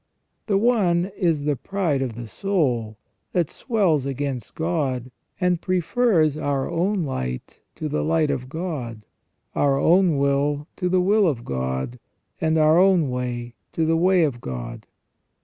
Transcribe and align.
The 0.47 0.57
one 0.57 1.11
is 1.15 1.43
the 1.43 1.55
pride 1.55 2.01
of 2.01 2.15
the 2.15 2.25
soul, 2.25 2.97
that 3.33 3.51
swells 3.51 4.07
against 4.07 4.55
God, 4.55 5.11
and 5.39 5.61
prefers 5.61 6.35
our 6.35 6.67
own 6.67 7.05
hght 7.05 7.59
to 7.75 7.87
the 7.87 8.03
light 8.03 8.31
of 8.31 8.49
God, 8.49 9.05
our 9.53 9.77
own 9.77 10.17
will 10.17 10.65
to 10.77 10.89
the 10.89 11.01
will 11.01 11.27
of 11.27 11.45
God, 11.45 11.99
and 12.41 12.57
our 12.57 12.79
own 12.79 13.11
way 13.11 13.53
to 13.73 13.85
the 13.85 13.95
way 13.95 14.23
of 14.23 14.41
God. 14.41 14.87